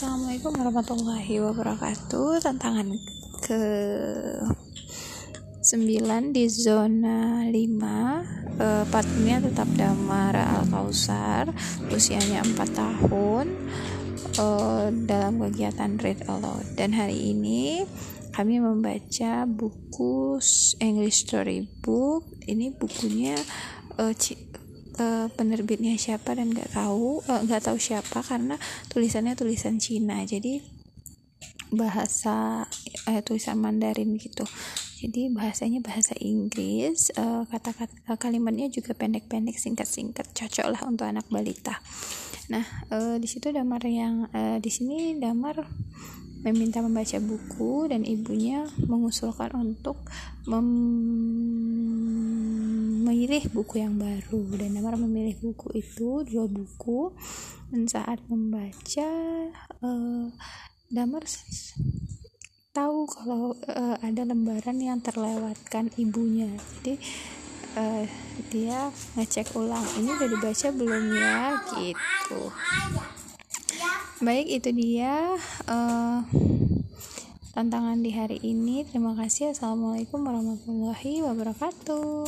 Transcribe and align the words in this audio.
Assalamualaikum 0.00 0.56
warahmatullahi 0.56 1.34
wabarakatuh. 1.44 2.40
Tantangan 2.40 2.88
ke 3.44 3.60
9 5.60 6.32
di 6.32 6.48
zona 6.48 7.44
5 7.44 7.52
uh, 7.52 8.84
Patungnya 8.88 9.44
tetap 9.44 9.68
Damar 9.76 10.40
Al-Kausar 10.40 11.52
Usianya 11.92 12.40
4 12.40 12.56
tahun 12.72 13.52
uh, 14.40 14.88
Dalam 15.04 15.36
kegiatan 15.36 15.92
Read 16.00 16.24
Aloud. 16.24 16.64
Dan 16.80 16.96
hari 16.96 17.36
ini 17.36 17.84
kami 18.32 18.56
membaca 18.56 19.44
buku 19.44 20.40
English 20.80 21.28
Storybook. 21.28 22.24
Ini 22.48 22.72
bukunya 22.72 23.36
uh, 24.00 24.16
uh, 25.00 25.26
penerbitnya 25.32 25.96
siapa 25.96 26.36
dan 26.36 26.52
nggak 26.52 26.76
tahu 26.76 27.24
eh, 27.24 27.40
nggak 27.48 27.60
uh, 27.64 27.66
tahu 27.72 27.78
siapa 27.80 28.20
karena 28.20 28.60
tulisannya 28.92 29.32
tulisan 29.32 29.80
Cina. 29.80 30.20
Jadi 30.28 30.60
bahasa 31.72 32.68
eh, 33.08 33.24
tulisan 33.24 33.56
Mandarin 33.56 34.20
gitu. 34.20 34.44
Jadi 35.00 35.32
bahasanya 35.32 35.80
bahasa 35.80 36.12
Inggris 36.20 37.08
uh, 37.16 37.48
kalimatnya 38.20 38.68
juga 38.68 38.92
pendek-pendek 38.92 39.56
singkat-singkat 39.56 40.36
cocok 40.36 40.66
lah 40.68 40.82
untuk 40.84 41.08
anak 41.08 41.24
balita. 41.32 41.80
Nah 42.52 42.66
uh, 42.92 43.16
di 43.16 43.24
situ 43.24 43.48
Damar 43.48 43.80
yang 43.88 44.28
uh, 44.28 44.60
di 44.60 44.68
sini 44.68 45.16
Damar 45.16 45.64
meminta 46.40 46.80
membaca 46.80 47.20
buku 47.20 47.88
dan 47.92 48.04
ibunya 48.04 48.64
mengusulkan 48.88 49.52
untuk 49.56 50.00
mem 50.48 50.68
memilih 53.30 53.62
buku 53.62 53.78
yang 53.78 53.94
baru. 53.94 54.42
Dan 54.58 54.74
Damar 54.74 54.98
memilih 54.98 55.38
buku 55.38 55.70
itu 55.78 56.26
dua 56.26 56.50
buku. 56.50 57.14
Dan 57.70 57.86
saat 57.86 58.18
membaca 58.26 59.10
uh, 59.86 60.26
Damar 60.90 61.22
tahu 62.74 63.06
kalau 63.06 63.54
uh, 63.70 63.94
ada 64.02 64.26
lembaran 64.26 64.82
yang 64.82 64.98
terlewatkan 64.98 65.94
ibunya. 65.94 66.50
Jadi 66.82 66.98
uh, 67.78 68.02
dia 68.50 68.90
ngecek 69.14 69.54
ulang 69.54 69.86
ini 70.02 70.10
udah 70.10 70.26
dibaca 70.26 70.68
belum 70.74 71.04
ya? 71.14 71.38
Gitu. 71.78 72.42
Baik 74.26 74.46
itu 74.58 74.74
dia 74.74 75.38
uh, 75.70 76.18
tantangan 77.54 78.02
di 78.02 78.10
hari 78.10 78.42
ini. 78.42 78.82
Terima 78.90 79.14
kasih. 79.14 79.54
Assalamualaikum 79.54 80.18
warahmatullahi 80.18 81.22
wabarakatuh 81.22 82.26